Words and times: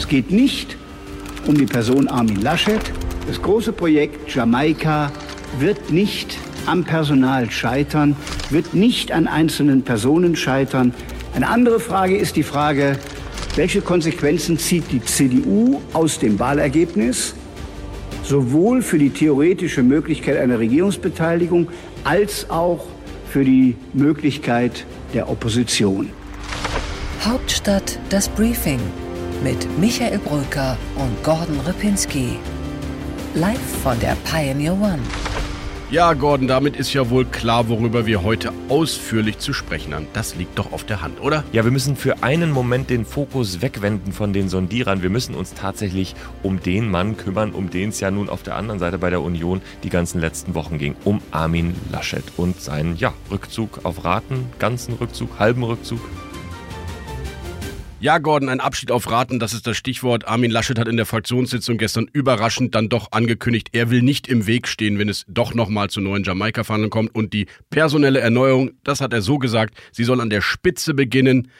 Es 0.00 0.08
geht 0.08 0.30
nicht 0.30 0.78
um 1.46 1.58
die 1.58 1.66
Person 1.66 2.08
Armin 2.08 2.40
Laschet. 2.40 2.80
Das 3.28 3.40
große 3.42 3.70
Projekt 3.70 4.34
Jamaika 4.34 5.12
wird 5.58 5.92
nicht 5.92 6.38
am 6.64 6.84
Personal 6.84 7.50
scheitern, 7.50 8.16
wird 8.48 8.72
nicht 8.72 9.12
an 9.12 9.28
einzelnen 9.28 9.82
Personen 9.82 10.36
scheitern. 10.36 10.94
Eine 11.34 11.48
andere 11.48 11.80
Frage 11.80 12.16
ist 12.16 12.36
die 12.36 12.42
Frage, 12.42 12.98
welche 13.56 13.82
Konsequenzen 13.82 14.58
zieht 14.58 14.90
die 14.90 15.04
CDU 15.04 15.82
aus 15.92 16.18
dem 16.18 16.38
Wahlergebnis, 16.38 17.34
sowohl 18.24 18.80
für 18.80 18.98
die 18.98 19.10
theoretische 19.10 19.82
Möglichkeit 19.82 20.38
einer 20.38 20.58
Regierungsbeteiligung 20.58 21.68
als 22.04 22.48
auch 22.48 22.86
für 23.28 23.44
die 23.44 23.76
Möglichkeit 23.92 24.86
der 25.12 25.28
Opposition. 25.28 26.08
Hauptstadt 27.22 27.98
das 28.08 28.30
Briefing 28.30 28.80
mit 29.42 29.78
Michael 29.78 30.18
Brücker 30.18 30.76
und 30.96 31.22
Gordon 31.24 31.58
Ripinski. 31.60 32.36
Live 33.34 33.60
von 33.82 33.98
der 34.00 34.16
Pioneer 34.24 34.74
One. 34.74 35.00
Ja, 35.90 36.12
Gordon, 36.12 36.46
damit 36.46 36.76
ist 36.76 36.92
ja 36.92 37.10
wohl 37.10 37.24
klar, 37.24 37.68
worüber 37.68 38.06
wir 38.06 38.22
heute 38.22 38.52
ausführlich 38.68 39.38
zu 39.38 39.52
sprechen 39.52 39.92
haben. 39.92 40.06
Das 40.12 40.36
liegt 40.36 40.56
doch 40.56 40.72
auf 40.72 40.84
der 40.84 41.02
Hand, 41.02 41.20
oder? 41.20 41.42
Ja, 41.50 41.64
wir 41.64 41.72
müssen 41.72 41.96
für 41.96 42.22
einen 42.22 42.52
Moment 42.52 42.90
den 42.90 43.04
Fokus 43.04 43.60
wegwenden 43.60 44.12
von 44.12 44.32
den 44.32 44.48
Sondierern. 44.48 45.02
Wir 45.02 45.10
müssen 45.10 45.34
uns 45.34 45.54
tatsächlich 45.54 46.14
um 46.44 46.60
den 46.62 46.88
Mann 46.88 47.16
kümmern, 47.16 47.50
um 47.50 47.70
den 47.70 47.88
es 47.88 47.98
ja 47.98 48.12
nun 48.12 48.28
auf 48.28 48.44
der 48.44 48.54
anderen 48.54 48.78
Seite 48.78 48.98
bei 48.98 49.10
der 49.10 49.22
Union 49.22 49.62
die 49.82 49.90
ganzen 49.90 50.20
letzten 50.20 50.54
Wochen 50.54 50.78
ging. 50.78 50.94
Um 51.04 51.20
Armin 51.32 51.74
Laschet 51.90 52.24
und 52.36 52.60
seinen 52.60 52.96
ja, 52.96 53.12
Rückzug 53.30 53.80
auf 53.84 54.04
Raten, 54.04 54.46
ganzen 54.60 54.94
Rückzug, 54.94 55.40
halben 55.40 55.64
Rückzug. 55.64 56.00
Ja, 58.02 58.16
Gordon, 58.16 58.48
ein 58.48 58.60
Abschied 58.60 58.90
auf 58.92 59.10
Raten, 59.10 59.38
das 59.38 59.52
ist 59.52 59.66
das 59.66 59.76
Stichwort. 59.76 60.26
Armin 60.26 60.50
Laschet 60.50 60.78
hat 60.78 60.88
in 60.88 60.96
der 60.96 61.04
Fraktionssitzung 61.04 61.76
gestern 61.76 62.08
überraschend 62.10 62.74
dann 62.74 62.88
doch 62.88 63.12
angekündigt, 63.12 63.68
er 63.72 63.90
will 63.90 64.00
nicht 64.00 64.26
im 64.26 64.46
Weg 64.46 64.68
stehen, 64.68 64.98
wenn 64.98 65.10
es 65.10 65.26
doch 65.28 65.52
nochmal 65.52 65.90
zu 65.90 66.00
neuen 66.00 66.24
Jamaika-Verhandlungen 66.24 66.90
kommt. 66.90 67.14
Und 67.14 67.34
die 67.34 67.44
personelle 67.68 68.20
Erneuerung, 68.20 68.70
das 68.84 69.02
hat 69.02 69.12
er 69.12 69.20
so 69.20 69.36
gesagt, 69.36 69.74
sie 69.92 70.04
soll 70.04 70.22
an 70.22 70.30
der 70.30 70.40
Spitze 70.40 70.94
beginnen. 70.94 71.50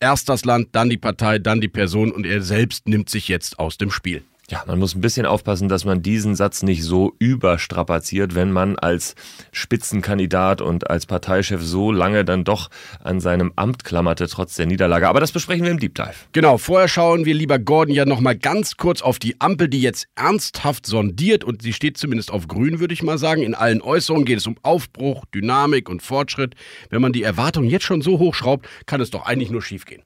Erst 0.00 0.30
das 0.30 0.46
Land, 0.46 0.68
dann 0.72 0.88
die 0.88 0.96
Partei, 0.96 1.38
dann 1.38 1.60
die 1.60 1.68
Person 1.68 2.12
und 2.12 2.24
er 2.24 2.40
selbst 2.40 2.88
nimmt 2.88 3.10
sich 3.10 3.28
jetzt 3.28 3.58
aus 3.58 3.76
dem 3.76 3.90
Spiel. 3.90 4.22
Ja, 4.50 4.64
man 4.66 4.80
muss 4.80 4.96
ein 4.96 5.00
bisschen 5.00 5.26
aufpassen, 5.26 5.68
dass 5.68 5.84
man 5.84 6.02
diesen 6.02 6.34
Satz 6.34 6.64
nicht 6.64 6.82
so 6.82 7.14
überstrapaziert, 7.20 8.34
wenn 8.34 8.50
man 8.50 8.76
als 8.76 9.14
Spitzenkandidat 9.52 10.60
und 10.60 10.90
als 10.90 11.06
Parteichef 11.06 11.62
so 11.62 11.92
lange 11.92 12.24
dann 12.24 12.42
doch 12.42 12.68
an 12.98 13.20
seinem 13.20 13.52
Amt 13.54 13.84
klammerte, 13.84 14.26
trotz 14.26 14.56
der 14.56 14.66
Niederlage. 14.66 15.08
Aber 15.08 15.20
das 15.20 15.30
besprechen 15.30 15.62
wir 15.62 15.70
im 15.70 15.78
Deep 15.78 15.94
Dive. 15.94 16.14
Genau, 16.32 16.58
vorher 16.58 16.88
schauen 16.88 17.26
wir 17.26 17.34
lieber 17.34 17.60
Gordon 17.60 17.94
ja 17.94 18.04
nochmal 18.04 18.36
ganz 18.36 18.76
kurz 18.76 19.02
auf 19.02 19.20
die 19.20 19.40
Ampel, 19.40 19.68
die 19.68 19.82
jetzt 19.82 20.08
ernsthaft 20.16 20.84
sondiert 20.84 21.44
und 21.44 21.62
sie 21.62 21.72
steht 21.72 21.96
zumindest 21.96 22.32
auf 22.32 22.48
grün, 22.48 22.80
würde 22.80 22.92
ich 22.92 23.04
mal 23.04 23.18
sagen. 23.18 23.42
In 23.42 23.54
allen 23.54 23.80
Äußerungen 23.80 24.24
geht 24.24 24.38
es 24.38 24.48
um 24.48 24.56
Aufbruch, 24.62 25.26
Dynamik 25.32 25.88
und 25.88 26.02
Fortschritt. 26.02 26.56
Wenn 26.88 27.00
man 27.00 27.12
die 27.12 27.22
Erwartungen 27.22 27.70
jetzt 27.70 27.84
schon 27.84 28.02
so 28.02 28.18
hochschraubt, 28.18 28.66
kann 28.86 29.00
es 29.00 29.10
doch 29.10 29.26
eigentlich 29.26 29.52
nur 29.52 29.62
schiefgehen. 29.62 30.02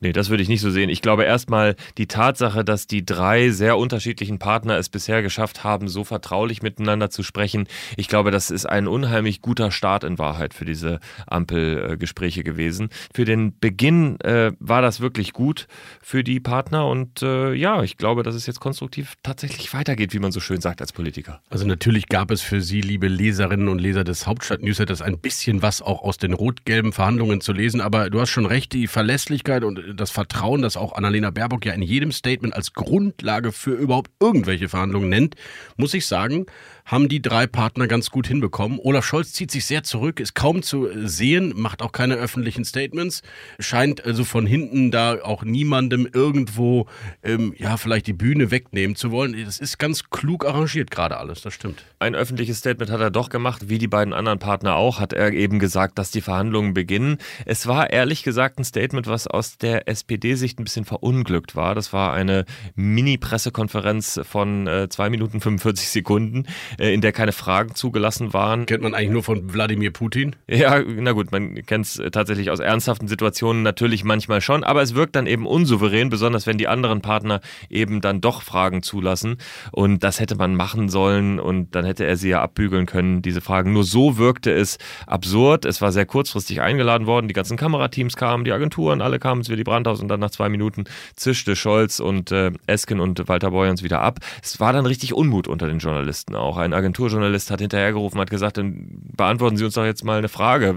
Nee, 0.00 0.12
das 0.12 0.30
würde 0.30 0.42
ich 0.42 0.48
nicht 0.48 0.60
so 0.60 0.70
sehen. 0.70 0.90
Ich 0.90 1.02
glaube 1.02 1.24
erstmal 1.24 1.74
die 1.96 2.06
Tatsache, 2.06 2.64
dass 2.64 2.86
die 2.86 3.04
drei 3.04 3.50
sehr 3.50 3.76
unterschiedlichen 3.76 4.38
Partner 4.38 4.78
es 4.78 4.88
bisher 4.88 5.22
geschafft 5.22 5.64
haben, 5.64 5.88
so 5.88 6.04
vertraulich 6.04 6.62
miteinander 6.62 7.10
zu 7.10 7.24
sprechen. 7.24 7.66
Ich 7.96 8.06
glaube, 8.06 8.30
das 8.30 8.50
ist 8.50 8.66
ein 8.66 8.86
unheimlich 8.86 9.42
guter 9.42 9.72
Start 9.72 10.04
in 10.04 10.18
Wahrheit 10.18 10.54
für 10.54 10.64
diese 10.64 11.00
Ampelgespräche 11.26 12.44
gewesen. 12.44 12.90
Für 13.12 13.24
den 13.24 13.58
Beginn 13.58 14.20
äh, 14.20 14.52
war 14.60 14.82
das 14.82 15.00
wirklich 15.00 15.32
gut 15.32 15.66
für 16.00 16.22
die 16.22 16.38
Partner 16.38 16.86
und 16.86 17.22
äh, 17.22 17.52
ja, 17.54 17.82
ich 17.82 17.96
glaube, 17.96 18.22
dass 18.22 18.36
es 18.36 18.46
jetzt 18.46 18.60
konstruktiv 18.60 19.14
tatsächlich 19.24 19.74
weitergeht, 19.74 20.14
wie 20.14 20.20
man 20.20 20.30
so 20.30 20.38
schön 20.38 20.60
sagt 20.60 20.80
als 20.80 20.92
Politiker. 20.92 21.40
Also 21.50 21.66
natürlich 21.66 22.08
gab 22.08 22.30
es 22.30 22.40
für 22.40 22.60
Sie, 22.60 22.80
liebe 22.80 23.08
Leserinnen 23.08 23.68
und 23.68 23.80
Leser 23.80 24.04
des 24.04 24.26
Hauptstadt-Newsletters, 24.28 25.02
ein 25.02 25.18
bisschen 25.18 25.62
was 25.62 25.82
auch 25.82 26.02
aus 26.02 26.18
den 26.18 26.34
rot-gelben 26.34 26.92
Verhandlungen 26.92 27.40
zu 27.40 27.52
lesen, 27.52 27.80
aber 27.80 28.10
du 28.10 28.20
hast 28.20 28.30
schon 28.30 28.46
recht, 28.46 28.72
die 28.72 28.86
Verlässlichkeit 28.86 29.64
und 29.64 29.87
das 29.94 30.10
Vertrauen, 30.10 30.62
das 30.62 30.76
auch 30.76 30.92
Annalena 30.92 31.30
Baerbock 31.30 31.64
ja 31.64 31.72
in 31.72 31.82
jedem 31.82 32.12
Statement 32.12 32.54
als 32.54 32.72
Grundlage 32.72 33.52
für 33.52 33.72
überhaupt 33.72 34.10
irgendwelche 34.20 34.68
Verhandlungen 34.68 35.08
nennt, 35.08 35.34
muss 35.76 35.94
ich 35.94 36.06
sagen, 36.06 36.46
haben 36.88 37.08
die 37.08 37.20
drei 37.20 37.46
Partner 37.46 37.86
ganz 37.86 38.10
gut 38.10 38.26
hinbekommen. 38.26 38.78
Olaf 38.82 39.04
Scholz 39.04 39.32
zieht 39.32 39.50
sich 39.50 39.66
sehr 39.66 39.82
zurück, 39.82 40.20
ist 40.20 40.34
kaum 40.34 40.62
zu 40.62 40.88
sehen, 41.06 41.52
macht 41.54 41.82
auch 41.82 41.92
keine 41.92 42.14
öffentlichen 42.14 42.64
Statements, 42.64 43.22
scheint 43.58 44.04
also 44.04 44.24
von 44.24 44.46
hinten 44.46 44.90
da 44.90 45.22
auch 45.22 45.44
niemandem 45.44 46.08
irgendwo, 46.10 46.86
ähm, 47.22 47.54
ja, 47.58 47.76
vielleicht 47.76 48.06
die 48.06 48.14
Bühne 48.14 48.50
wegnehmen 48.50 48.96
zu 48.96 49.10
wollen. 49.10 49.36
Das 49.44 49.58
ist 49.58 49.78
ganz 49.78 50.08
klug 50.08 50.46
arrangiert 50.46 50.90
gerade 50.90 51.18
alles, 51.18 51.42
das 51.42 51.52
stimmt. 51.52 51.84
Ein 51.98 52.14
öffentliches 52.14 52.58
Statement 52.58 52.90
hat 52.90 53.00
er 53.00 53.10
doch 53.10 53.28
gemacht, 53.28 53.68
wie 53.68 53.78
die 53.78 53.88
beiden 53.88 54.14
anderen 54.14 54.38
Partner 54.38 54.76
auch, 54.76 54.98
hat 54.98 55.12
er 55.12 55.32
eben 55.32 55.58
gesagt, 55.58 55.98
dass 55.98 56.10
die 56.10 56.22
Verhandlungen 56.22 56.72
beginnen. 56.72 57.18
Es 57.44 57.66
war 57.66 57.90
ehrlich 57.90 58.22
gesagt 58.22 58.58
ein 58.58 58.64
Statement, 58.64 59.06
was 59.06 59.26
aus 59.26 59.58
der 59.58 59.77
SPD-Sicht 59.86 60.58
ein 60.58 60.64
bisschen 60.64 60.84
verunglückt 60.84 61.56
war. 61.56 61.74
Das 61.74 61.92
war 61.92 62.12
eine 62.12 62.44
Mini-Pressekonferenz 62.74 64.20
von 64.24 64.66
äh, 64.66 64.88
2 64.88 65.10
Minuten 65.10 65.40
45 65.40 65.88
Sekunden 65.88 66.46
äh, 66.78 66.92
in 66.92 67.00
der 67.00 67.12
keine 67.12 67.32
Fragen 67.32 67.74
zugelassen 67.74 68.32
waren. 68.32 68.66
Kennt 68.66 68.82
man 68.82 68.94
eigentlich 68.94 69.10
nur 69.10 69.22
von 69.22 69.52
Wladimir 69.52 69.92
Putin? 69.92 70.36
Ja, 70.48 70.80
na 70.82 71.12
gut, 71.12 71.32
man 71.32 71.54
kennt 71.66 71.86
es 71.86 71.98
äh, 71.98 72.10
tatsächlich 72.10 72.50
aus 72.50 72.60
ernsthaften 72.60 73.08
Situationen 73.08 73.62
natürlich 73.62 74.04
manchmal 74.04 74.40
schon, 74.40 74.64
aber 74.64 74.82
es 74.82 74.94
wirkt 74.94 75.16
dann 75.16 75.26
eben 75.26 75.46
unsouverän, 75.46 76.08
besonders 76.08 76.46
wenn 76.46 76.58
die 76.58 76.68
anderen 76.68 77.00
Partner 77.00 77.40
eben 77.68 78.00
dann 78.00 78.20
doch 78.20 78.42
Fragen 78.42 78.82
zulassen. 78.82 79.36
Und 79.72 80.02
das 80.04 80.20
hätte 80.20 80.36
man 80.36 80.54
machen 80.54 80.88
sollen 80.88 81.38
und 81.40 81.74
dann 81.74 81.84
hätte 81.84 82.04
er 82.04 82.16
sie 82.16 82.30
ja 82.30 82.42
abbügeln 82.42 82.86
können, 82.86 83.22
diese 83.22 83.40
Fragen. 83.40 83.72
Nur 83.72 83.84
so 83.84 84.18
wirkte 84.18 84.52
es 84.52 84.78
absurd. 85.06 85.64
Es 85.64 85.80
war 85.80 85.92
sehr 85.92 86.06
kurzfristig 86.06 86.60
eingeladen 86.60 87.06
worden. 87.06 87.28
Die 87.28 87.34
ganzen 87.34 87.56
Kamerateams 87.56 88.16
kamen, 88.16 88.44
die 88.44 88.52
Agenturen, 88.52 89.00
alle 89.00 89.18
kamen 89.18 89.46
Willy 89.48 89.64
Brandhaus 89.68 90.00
und 90.00 90.08
dann 90.08 90.20
nach 90.20 90.30
zwei 90.30 90.48
Minuten 90.48 90.84
zischte 91.16 91.56
Scholz 91.56 92.00
und 92.00 92.32
äh, 92.32 92.52
Esken 92.66 93.00
und 93.00 93.28
Walter 93.28 93.50
Beuerns 93.50 93.82
wieder 93.82 94.00
ab. 94.00 94.18
Es 94.42 94.60
war 94.60 94.72
dann 94.72 94.86
richtig 94.86 95.12
Unmut 95.12 95.48
unter 95.48 95.66
den 95.66 95.78
Journalisten 95.78 96.34
auch. 96.34 96.56
Ein 96.56 96.72
Agenturjournalist 96.72 97.50
hat 97.50 97.60
hinterhergerufen, 97.60 98.20
hat 98.20 98.30
gesagt, 98.30 98.56
dann 98.56 98.88
beantworten 99.16 99.56
Sie 99.56 99.64
uns 99.64 99.74
doch 99.74 99.84
jetzt 99.84 100.04
mal 100.04 100.18
eine 100.18 100.28
Frage. 100.28 100.76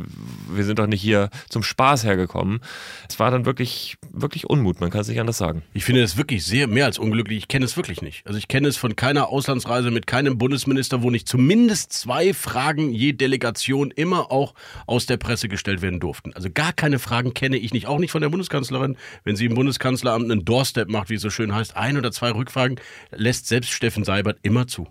Wir 0.50 0.64
sind 0.64 0.80
doch 0.80 0.88
nicht 0.88 1.02
hier 1.02 1.30
zum 1.50 1.64
Spaß 1.64 2.04
hergekommen. 2.04 2.60
Es 3.08 3.20
war 3.20 3.32
dann 3.32 3.46
wirklich, 3.46 3.98
wirklich 4.12 4.50
Unmut, 4.50 4.82
man 4.82 4.90
kann 4.90 5.02
es 5.02 5.08
nicht 5.08 5.20
anders 5.20 5.38
sagen. 5.38 5.64
Ich 5.74 5.86
finde 5.86 6.02
das 6.02 6.18
wirklich 6.18 6.46
sehr 6.46 6.68
mehr 6.68 6.86
als 6.86 7.00
unglücklich. 7.00 7.38
Ich 7.38 7.48
kenne 7.48 7.66
es 7.66 7.78
wirklich 7.78 8.02
nicht. 8.02 8.26
Also 8.26 8.38
ich 8.38 8.48
kenne 8.48 8.68
es 8.68 8.78
von 8.78 8.96
keiner 8.96 9.30
Auslandsreise 9.30 9.92
mit 9.92 10.08
keinem 10.08 10.38
Bundesminister, 10.38 11.04
wo 11.04 11.10
nicht 11.10 11.28
zumindest 11.28 11.94
zwei 11.94 12.34
Fragen 12.34 12.92
je 12.92 13.14
Delegation 13.14 13.92
immer 13.92 14.32
auch 14.32 14.54
aus 14.88 15.06
der 15.06 15.18
Presse 15.18 15.48
gestellt 15.48 15.82
werden 15.82 16.00
durften. 16.00 16.34
Also 16.34 16.50
gar 16.52 16.74
keine 16.74 17.00
Fragen 17.00 17.34
kenne 17.34 17.58
ich 17.58 17.74
nicht, 17.74 17.88
auch 17.88 18.00
nicht 18.00 18.12
von 18.12 18.22
der 18.22 18.30
Bundeskanzlerin. 18.30 18.81
Wenn 19.24 19.36
sie 19.36 19.46
im 19.46 19.56
Bundeskanzleramt 19.56 20.32
einen 20.32 20.46
Doorstep 20.46 20.90
macht, 20.90 21.10
wie 21.10 21.16
es 21.16 21.22
so 21.22 21.30
schön 21.30 21.54
heißt, 21.54 21.76
ein 21.76 21.98
oder 21.98 22.12
zwei 22.12 22.32
Rückfragen, 22.32 22.80
lässt 23.12 23.48
selbst 23.48 23.72
Steffen 23.72 24.04
Seibert 24.04 24.40
immer 24.44 24.68
zu. 24.68 24.88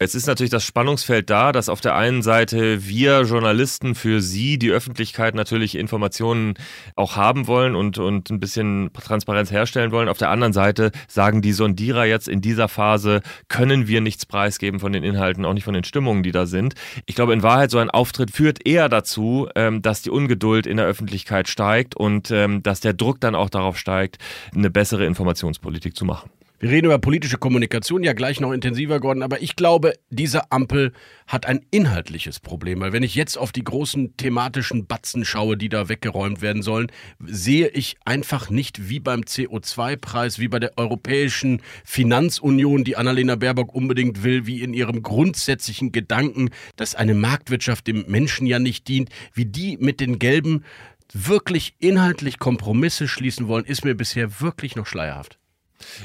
Jetzt 0.00 0.14
ist 0.14 0.26
natürlich 0.26 0.50
das 0.50 0.64
Spannungsfeld 0.64 1.30
da, 1.30 1.52
dass 1.52 1.68
auf 1.68 1.80
der 1.80 1.94
einen 1.94 2.22
Seite 2.22 2.86
wir 2.86 3.22
Journalisten 3.22 3.94
für 3.94 4.20
Sie, 4.20 4.58
die 4.58 4.70
Öffentlichkeit, 4.70 5.34
natürlich 5.34 5.74
Informationen 5.76 6.54
auch 6.96 7.16
haben 7.16 7.46
wollen 7.46 7.74
und, 7.74 7.98
und 7.98 8.30
ein 8.30 8.40
bisschen 8.40 8.90
Transparenz 8.92 9.50
herstellen 9.50 9.92
wollen. 9.92 10.08
Auf 10.08 10.18
der 10.18 10.30
anderen 10.30 10.52
Seite 10.52 10.90
sagen 11.08 11.42
die 11.42 11.52
Sondierer 11.52 12.04
jetzt 12.04 12.28
in 12.28 12.40
dieser 12.40 12.68
Phase, 12.68 13.22
können 13.48 13.88
wir 13.88 14.00
nichts 14.00 14.26
preisgeben 14.26 14.80
von 14.80 14.92
den 14.92 15.04
Inhalten, 15.04 15.44
auch 15.44 15.54
nicht 15.54 15.64
von 15.64 15.74
den 15.74 15.84
Stimmungen, 15.84 16.22
die 16.22 16.32
da 16.32 16.46
sind. 16.46 16.74
Ich 17.06 17.14
glaube, 17.14 17.32
in 17.32 17.42
Wahrheit, 17.42 17.70
so 17.70 17.78
ein 17.78 17.90
Auftritt 17.90 18.30
führt 18.30 18.66
eher 18.66 18.88
dazu, 18.88 19.48
ähm, 19.54 19.82
dass 19.82 20.02
die 20.02 20.10
Ungeduld 20.10 20.66
in 20.66 20.76
der 20.76 20.86
Öffentlichkeit 20.86 21.48
steigt 21.48 21.96
und 21.96 22.30
ähm, 22.30 22.62
dass 22.62 22.80
der 22.80 22.92
Druck 22.92 23.20
dann 23.28 23.34
auch 23.34 23.50
darauf 23.50 23.78
steigt, 23.78 24.18
eine 24.54 24.70
bessere 24.70 25.04
Informationspolitik 25.06 25.96
zu 25.96 26.04
machen. 26.04 26.30
Wir 26.60 26.70
reden 26.70 26.86
über 26.86 26.98
politische 26.98 27.38
Kommunikation 27.38 28.02
ja 28.02 28.14
gleich 28.14 28.40
noch 28.40 28.50
intensiver, 28.50 28.98
Gordon, 28.98 29.22
aber 29.22 29.40
ich 29.40 29.54
glaube, 29.54 29.94
diese 30.10 30.50
Ampel 30.50 30.92
hat 31.28 31.46
ein 31.46 31.60
inhaltliches 31.70 32.40
Problem, 32.40 32.80
weil 32.80 32.92
wenn 32.92 33.04
ich 33.04 33.14
jetzt 33.14 33.38
auf 33.38 33.52
die 33.52 33.62
großen 33.62 34.16
thematischen 34.16 34.86
Batzen 34.86 35.24
schaue, 35.24 35.56
die 35.56 35.68
da 35.68 35.88
weggeräumt 35.88 36.42
werden 36.42 36.62
sollen, 36.62 36.90
sehe 37.24 37.68
ich 37.68 37.96
einfach 38.04 38.50
nicht 38.50 38.88
wie 38.88 38.98
beim 38.98 39.20
CO2-Preis, 39.20 40.40
wie 40.40 40.48
bei 40.48 40.58
der 40.58 40.76
Europäischen 40.76 41.62
Finanzunion, 41.84 42.82
die 42.82 42.96
Annalena 42.96 43.36
Baerbock 43.36 43.72
unbedingt 43.72 44.24
will, 44.24 44.48
wie 44.48 44.60
in 44.60 44.74
ihrem 44.74 45.04
grundsätzlichen 45.04 45.92
Gedanken, 45.92 46.50
dass 46.74 46.96
eine 46.96 47.14
Marktwirtschaft 47.14 47.86
dem 47.86 48.04
Menschen 48.08 48.48
ja 48.48 48.58
nicht 48.58 48.88
dient, 48.88 49.10
wie 49.32 49.46
die 49.46 49.76
mit 49.76 50.00
den 50.00 50.18
gelben 50.18 50.64
wirklich 51.14 51.74
inhaltlich 51.78 52.38
Kompromisse 52.38 53.08
schließen 53.08 53.48
wollen, 53.48 53.64
ist 53.64 53.84
mir 53.84 53.94
bisher 53.94 54.40
wirklich 54.40 54.76
noch 54.76 54.86
schleierhaft. 54.86 55.37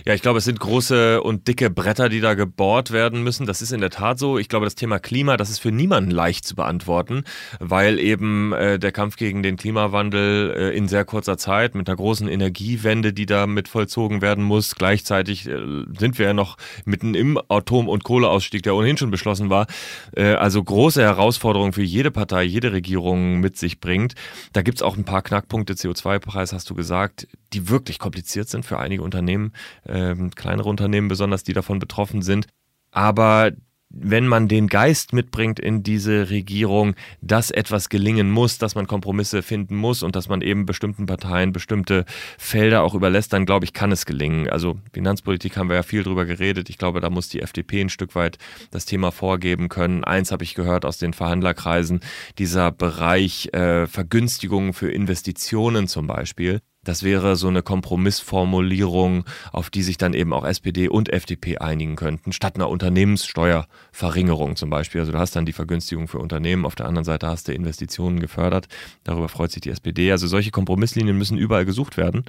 Ja, 0.06 0.14
ich 0.14 0.22
glaube, 0.22 0.40
es 0.40 0.46
sind 0.46 0.60
große 0.60 1.22
und 1.22 1.48
dicke 1.48 1.70
Bretter, 1.70 2.10
die 2.10 2.20
da 2.20 2.34
gebohrt 2.34 2.92
werden 2.92 3.24
müssen. 3.24 3.46
Das 3.46 3.62
ist 3.62 3.72
in 3.72 3.82
der 3.82 3.90
Tat 3.90 4.20
so. 4.20 4.38
Ich 4.38 4.50
glaube, 4.50 4.66
das 4.66 4.76
Thema 4.76 5.00
Klima, 5.00 5.38
das 5.38 5.50
ist 5.50 5.60
für 5.60 5.72
niemanden 5.72 6.12
leicht 6.12 6.46
zu 6.46 6.56
beantworten, 6.56 7.24
weil 7.60 8.00
eben 8.00 8.54
äh, 8.54 8.80
der 8.80 8.92
Kampf 8.92 9.16
gegen 9.16 9.44
den 9.44 9.58
Klimawandel 9.58 10.54
äh, 10.56 10.78
in 10.78 10.88
sehr 10.88 11.06
kurzer 11.06 11.38
Zeit 11.38 11.76
mit 11.76 11.88
einer 11.88 11.96
großen 11.96 12.28
Energiewende, 12.28 13.14
die 13.14 13.26
da 13.26 13.48
mit 13.48 13.68
vollzogen 13.68 14.22
werden 14.22 14.44
muss, 14.44 14.76
gleichzeitig 14.76 15.48
äh, 15.48 15.60
sind 15.98 16.20
wir 16.20 16.28
ja 16.28 16.34
noch 16.34 16.58
mitten 16.86 17.16
im 17.16 17.40
Atom- 17.50 17.90
und 17.90 18.04
Kohleausstieg, 18.04 18.64
der 18.64 18.76
ohnehin 18.76 18.98
schon 18.98 19.12
beschlossen 19.12 19.50
war. 19.50 19.68
Äh, 20.16 20.34
also 20.34 20.64
große 20.64 21.02
Herausforderungen 21.02 21.74
für 21.74 21.84
jede 21.84 22.12
Partei, 22.12 22.44
jede 22.44 22.72
Regierung 22.72 23.40
mit 23.40 23.58
sich 23.58 23.80
bringt. 23.80 24.14
Da 24.54 24.62
gibt's 24.62 24.82
auch 24.82 24.98
ein 24.98 25.06
paar 25.06 25.22
Knackpunkte. 25.22 25.74
CO2-Preis 25.74 26.54
hast 26.54 26.70
du 26.70 26.76
gesagt, 26.76 27.28
die 27.54 27.70
wirklich 27.70 28.00
kompliziert 28.00 28.50
sind 28.50 28.66
für 28.66 28.80
einige 28.80 29.04
Unternehmen 29.04 29.54
ähm, 29.88 30.32
kleinere 30.32 30.70
Unternehmen 30.70 31.08
besonders, 31.08 31.44
die 31.44 31.54
davon 31.54 31.80
betroffen 31.80 32.22
sind. 32.22 32.48
Aber 32.92 33.52
wenn 33.96 34.28
man 34.28 34.48
den 34.48 34.68
Geist 34.68 35.14
mitbringt 35.14 35.60
in 35.60 35.84
diese 35.84 36.32
Regierung, 36.32 36.96
dass 37.22 37.52
etwas 37.52 37.90
gelingen 37.90 38.32
muss, 38.32 38.58
dass 38.58 38.74
man 38.74 38.88
Kompromisse 38.88 39.44
finden 39.44 39.76
muss 39.76 40.02
und 40.02 40.16
dass 40.16 40.28
man 40.28 40.42
eben 40.42 40.66
bestimmten 40.66 41.06
Parteien 41.06 41.54
bestimmte 41.54 42.06
Felder 42.40 42.82
auch 42.82 42.96
überlässt, 42.96 43.34
dann 43.34 43.46
glaube 43.46 43.66
ich, 43.66 43.74
kann 43.74 43.92
es 43.92 44.08
gelingen. 44.08 44.50
Also 44.50 44.80
Finanzpolitik 44.92 45.58
haben 45.58 45.70
wir 45.70 45.76
ja 45.76 45.84
viel 45.84 46.02
drüber 46.02 46.26
geredet. 46.26 46.72
Ich 46.72 46.80
glaube, 46.80 47.02
da 47.02 47.12
muss 47.12 47.30
die 47.30 47.42
FDP 47.42 47.82
ein 47.82 47.90
Stück 47.90 48.16
weit 48.16 48.40
das 48.72 48.86
Thema 48.86 49.12
vorgeben 49.12 49.70
können. 49.70 50.04
Eins 50.04 50.32
habe 50.32 50.44
ich 50.44 50.56
gehört 50.56 50.86
aus 50.86 50.98
den 50.98 51.14
Verhandlerkreisen, 51.14 52.00
dieser 52.40 52.72
Bereich 52.72 53.54
äh, 53.54 53.86
Vergünstigungen 53.86 54.74
für 54.74 54.92
Investitionen 54.92 55.88
zum 55.88 56.08
Beispiel. 56.08 56.62
Das 56.84 57.04
wäre 57.04 57.36
so 57.36 57.48
eine 57.48 57.62
Kompromissformulierung, 57.62 59.26
auf 59.52 59.70
die 59.70 59.84
sich 59.84 59.98
dann 59.98 60.14
eben 60.14 60.34
auch 60.34 60.46
SPD 60.46 60.88
und 60.88 61.12
FDP 61.12 61.58
einigen 61.58 61.96
könnten, 61.96 62.32
statt 62.34 62.56
einer 62.56 62.70
Unternehmenssteuerverringerung 62.70 64.56
zum 64.56 64.70
Beispiel. 64.70 65.02
Also 65.02 65.12
du 65.12 65.20
hast 65.20 65.36
dann 65.36 65.46
die 65.46 65.54
Vergünstigung 65.54 66.08
für 66.08 66.20
Unternehmen, 66.20 66.66
auf 66.66 66.76
der 66.76 66.88
anderen 66.88 67.06
Seite 67.06 67.28
hast 67.28 67.48
du 67.48 67.54
Investitionen 67.54 68.20
gefördert. 68.20 68.68
Darüber 69.04 69.30
freut 69.30 69.52
sich 69.52 69.62
die 69.62 69.70
SPD. 69.70 70.12
Also 70.12 70.28
solche 70.28 70.52
Kompromisslinien 70.52 71.18
müssen 71.18 71.38
überall 71.38 71.66
gesucht 71.66 71.98
werden. 71.98 72.26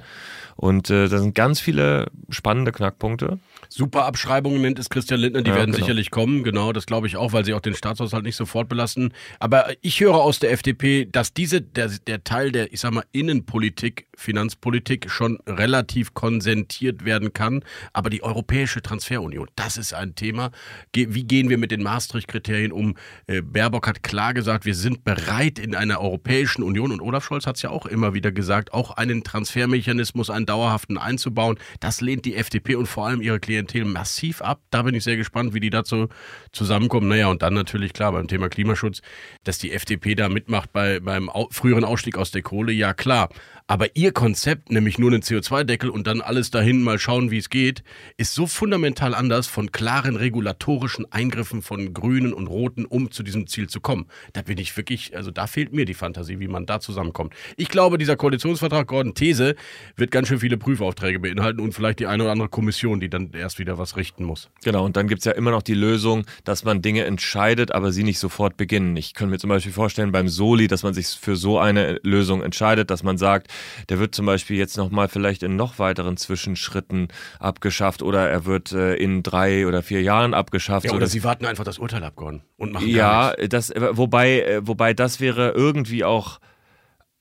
Und 0.55 0.89
äh, 0.89 1.09
da 1.09 1.17
sind 1.17 1.35
ganz 1.35 1.59
viele 1.59 2.07
spannende 2.29 2.71
Knackpunkte. 2.71 3.39
Super 3.67 4.05
Abschreibungen 4.05 4.61
nennt 4.61 4.79
es 4.79 4.89
Christian 4.89 5.19
Lindner, 5.19 5.41
die 5.41 5.49
ja, 5.49 5.57
werden 5.57 5.71
genau. 5.71 5.83
sicherlich 5.83 6.11
kommen, 6.11 6.43
genau, 6.43 6.71
das 6.71 6.85
glaube 6.85 7.07
ich 7.07 7.17
auch, 7.17 7.33
weil 7.33 7.43
sie 7.43 7.53
auch 7.53 7.59
den 7.59 7.75
Staatshaushalt 7.75 8.23
nicht 8.23 8.37
sofort 8.37 8.69
belasten. 8.69 9.11
Aber 9.39 9.67
ich 9.81 9.99
höre 9.99 10.15
aus 10.15 10.39
der 10.39 10.51
FDP, 10.51 11.07
dass 11.11 11.33
diese, 11.33 11.61
der, 11.61 11.89
der 12.07 12.23
Teil 12.23 12.51
der, 12.51 12.71
ich 12.71 12.79
sag 12.79 12.91
mal, 12.91 13.03
Innenpolitik, 13.11 14.07
Finanzpolitik 14.45 15.09
schon 15.09 15.39
relativ 15.47 16.13
konsentiert 16.13 17.03
werden 17.03 17.33
kann. 17.33 17.63
Aber 17.93 18.09
die 18.09 18.21
Europäische 18.21 18.81
Transferunion, 18.81 19.47
das 19.55 19.77
ist 19.77 19.93
ein 19.93 20.15
Thema. 20.15 20.51
Wie 20.93 21.23
gehen 21.23 21.49
wir 21.49 21.57
mit 21.57 21.71
den 21.71 21.81
Maastricht-Kriterien 21.81 22.71
um? 22.71 22.95
Äh, 23.27 23.41
Baerbock 23.41 23.87
hat 23.87 24.03
klar 24.03 24.33
gesagt, 24.33 24.65
wir 24.65 24.75
sind 24.75 25.03
bereit 25.03 25.57
in 25.57 25.75
einer 25.75 25.99
Europäischen 25.99 26.63
Union 26.63 26.91
und 26.91 27.01
Olaf 27.01 27.25
Scholz 27.25 27.47
hat 27.47 27.55
es 27.55 27.63
ja 27.63 27.71
auch 27.71 27.85
immer 27.85 28.13
wieder 28.13 28.31
gesagt, 28.31 28.73
auch 28.73 28.91
einen 28.91 29.23
Transfermechanismus, 29.23 30.29
einen 30.29 30.45
dauerhaften 30.45 30.97
einzubauen. 30.97 31.57
Das 31.79 32.01
lehnt 32.01 32.25
die 32.25 32.35
FDP 32.35 32.75
und 32.75 32.85
vor 32.85 33.07
allem 33.07 33.21
ihre 33.21 33.39
Klientel 33.39 33.85
massiv 33.85 34.41
ab. 34.41 34.61
Da 34.69 34.83
bin 34.83 34.93
ich 34.93 35.03
sehr 35.03 35.17
gespannt, 35.17 35.53
wie 35.53 35.59
die 35.59 35.71
dazu 35.71 36.07
zusammenkommen. 36.51 37.07
Naja, 37.07 37.27
und 37.27 37.41
dann 37.41 37.53
natürlich 37.53 37.93
klar 37.93 38.11
beim 38.11 38.27
Thema 38.27 38.49
Klimaschutz, 38.49 39.01
dass 39.43 39.57
die 39.57 39.71
FDP 39.71 40.15
da 40.15 40.29
mitmacht 40.29 40.71
bei, 40.71 40.99
beim 40.99 41.29
früheren 41.49 41.83
Ausstieg 41.83 42.17
aus 42.17 42.31
der 42.31 42.43
Kohle, 42.43 42.71
ja 42.71 42.93
klar. 42.93 43.29
Aber 43.67 43.95
ihr 43.95 44.11
Konzept, 44.35 44.69
nämlich 44.69 44.99
nur 44.99 45.13
einen 45.13 45.21
CO2-Deckel 45.21 45.89
und 45.89 46.07
dann 46.07 46.19
alles 46.19 46.51
dahin 46.51 46.81
mal 46.81 46.99
schauen, 46.99 47.31
wie 47.31 47.37
es 47.37 47.49
geht, 47.49 47.83
ist 48.17 48.33
so 48.33 48.47
fundamental 48.47 49.15
anders 49.15 49.47
von 49.47 49.71
klaren 49.71 50.17
regulatorischen 50.17 51.09
Eingriffen 51.09 51.61
von 51.61 51.93
Grünen 51.93 52.33
und 52.33 52.47
Roten, 52.47 52.83
um 52.83 53.11
zu 53.11 53.23
diesem 53.23 53.47
Ziel 53.47 53.69
zu 53.69 53.79
kommen. 53.79 54.07
Da 54.33 54.41
bin 54.41 54.57
ich 54.57 54.75
wirklich, 54.75 55.15
also 55.15 55.31
da 55.31 55.47
fehlt 55.47 55.71
mir 55.71 55.85
die 55.85 55.93
Fantasie, 55.93 56.41
wie 56.41 56.49
man 56.49 56.65
da 56.65 56.81
zusammenkommt. 56.81 57.33
Ich 57.55 57.69
glaube, 57.69 57.97
dieser 57.97 58.17
Koalitionsvertrag, 58.17 58.87
Gordon 58.87 59.13
These, 59.13 59.55
wird 59.95 60.11
ganz 60.11 60.27
schön 60.27 60.39
viele 60.39 60.57
Prüfaufträge 60.57 61.21
beinhalten 61.21 61.61
und 61.61 61.71
vielleicht 61.71 61.99
die 61.99 62.07
eine 62.07 62.23
oder 62.23 62.33
andere 62.33 62.49
Kommission, 62.49 62.99
die 62.99 63.09
dann 63.09 63.31
erst 63.31 63.57
wieder 63.57 63.77
was 63.77 63.95
richten 63.95 64.25
muss. 64.25 64.49
Genau, 64.65 64.83
und 64.83 64.97
dann 64.97 65.07
gibt 65.07 65.19
es 65.19 65.25
ja 65.25 65.31
immer 65.31 65.51
noch 65.51 65.61
die 65.61 65.75
Lösung, 65.75 66.25
dass 66.43 66.65
man 66.65 66.81
Dinge 66.81 67.05
entscheidet, 67.05 67.71
aber 67.71 67.93
sie 67.93 68.03
nicht 68.03 68.19
sofort 68.19 68.57
beginnen. 68.57 68.97
Ich 68.97 69.13
könnte 69.13 69.31
mir 69.31 69.39
zum 69.39 69.49
Beispiel 69.49 69.71
vorstellen 69.71 70.11
beim 70.11 70.27
Soli, 70.27 70.67
dass 70.67 70.83
man 70.83 70.93
sich 70.93 71.07
für 71.07 71.37
so 71.37 71.57
eine 71.57 72.01
Lösung 72.03 72.43
entscheidet, 72.43 72.89
dass 72.89 73.01
man 73.01 73.17
sagt, 73.17 73.47
der 73.87 73.97
wird 73.99 74.13
zum 74.13 74.24
Beispiel 74.25 74.57
jetzt 74.57 74.77
nochmal 74.77 75.07
vielleicht 75.07 75.43
in 75.43 75.55
noch 75.55 75.79
weiteren 75.79 76.17
Zwischenschritten 76.17 77.09
abgeschafft 77.39 78.01
oder 78.01 78.29
er 78.29 78.45
wird 78.45 78.71
äh, 78.71 78.95
in 78.95 79.23
drei 79.23 79.67
oder 79.67 79.83
vier 79.83 80.01
Jahren 80.01 80.33
abgeschafft. 80.33 80.85
Ja, 80.85 80.91
oder, 80.91 80.97
oder 80.97 81.07
sie 81.07 81.23
warten 81.23 81.45
einfach 81.45 81.63
das 81.63 81.79
Urteil 81.79 82.03
ab, 82.03 82.15
Gordon, 82.15 82.41
und 82.57 82.73
machen 82.73 82.87
Ja, 82.87 83.33
das, 83.49 83.73
wobei, 83.75 84.41
äh, 84.41 84.67
wobei 84.67 84.93
das 84.93 85.19
wäre 85.19 85.51
irgendwie 85.51 86.03
auch 86.03 86.39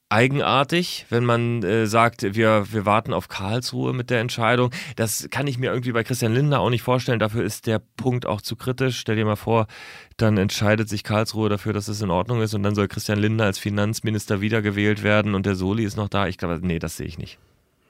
eigenartig, 0.08 1.06
wenn 1.10 1.24
man 1.24 1.62
äh, 1.62 1.86
sagt, 1.86 2.22
wir, 2.22 2.66
wir 2.72 2.86
warten 2.86 3.12
auf 3.12 3.28
Karlsruhe 3.28 3.92
mit 3.92 4.10
der 4.10 4.20
Entscheidung. 4.20 4.70
Das 4.96 5.28
kann 5.30 5.46
ich 5.46 5.58
mir 5.58 5.72
irgendwie 5.72 5.92
bei 5.92 6.04
Christian 6.04 6.34
Lindner 6.34 6.60
auch 6.60 6.70
nicht 6.70 6.82
vorstellen. 6.82 7.18
Dafür 7.18 7.44
ist 7.44 7.66
der 7.66 7.80
Punkt 7.96 8.26
auch 8.26 8.40
zu 8.40 8.56
kritisch. 8.56 8.98
Stell 8.98 9.16
dir 9.16 9.24
mal 9.24 9.36
vor, 9.36 9.66
dann 10.16 10.38
entscheidet 10.38 10.88
sich 10.88 11.04
Karlsruhe 11.04 11.48
dafür, 11.48 11.72
dass 11.72 11.88
es 11.88 12.00
in 12.00 12.10
Ordnung 12.10 12.42
ist 12.42 12.54
und 12.54 12.62
dann 12.62 12.74
soll 12.74 12.88
Christian 12.88 13.18
Lindner 13.18 13.44
als 13.44 13.58
Finanzminister 13.58 14.40
wiedergewählt 14.40 15.02
werden 15.02 15.34
und 15.34 15.46
der 15.46 15.54
Soli 15.54 15.84
ist 15.84 15.96
noch 15.96 16.08
da. 16.08 16.28
Ich 16.28 16.38
glaube, 16.38 16.60
nee, 16.62 16.78
das 16.78 16.96
sehe 16.96 17.06
ich 17.06 17.18
nicht. 17.18 17.38